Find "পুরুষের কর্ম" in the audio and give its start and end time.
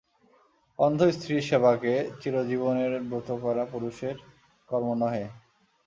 3.65-4.89